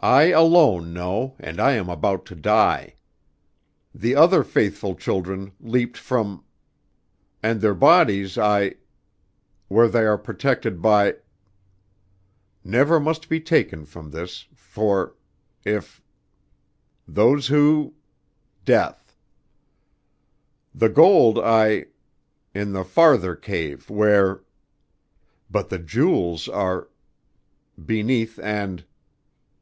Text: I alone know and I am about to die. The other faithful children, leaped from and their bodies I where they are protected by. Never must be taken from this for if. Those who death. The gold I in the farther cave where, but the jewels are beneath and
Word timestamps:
I 0.00 0.24
alone 0.24 0.92
know 0.92 1.34
and 1.38 1.58
I 1.58 1.72
am 1.72 1.88
about 1.88 2.26
to 2.26 2.34
die. 2.34 2.96
The 3.94 4.14
other 4.14 4.44
faithful 4.44 4.94
children, 4.94 5.52
leaped 5.58 5.96
from 5.96 6.44
and 7.42 7.62
their 7.62 7.72
bodies 7.72 8.36
I 8.36 8.74
where 9.68 9.88
they 9.88 10.04
are 10.04 10.18
protected 10.18 10.82
by. 10.82 11.14
Never 12.62 13.00
must 13.00 13.30
be 13.30 13.40
taken 13.40 13.86
from 13.86 14.10
this 14.10 14.44
for 14.54 15.14
if. 15.64 16.02
Those 17.08 17.46
who 17.46 17.94
death. 18.66 19.16
The 20.74 20.90
gold 20.90 21.38
I 21.38 21.86
in 22.54 22.74
the 22.74 22.84
farther 22.84 23.34
cave 23.34 23.88
where, 23.88 24.42
but 25.50 25.70
the 25.70 25.78
jewels 25.78 26.46
are 26.50 26.90
beneath 27.82 28.38
and 28.40 28.84